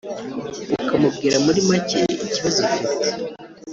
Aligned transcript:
ukamubwira 0.83 1.35
muri 1.45 1.59
make 1.69 2.01
ikibazo 2.25 2.61
ufite 2.75 3.07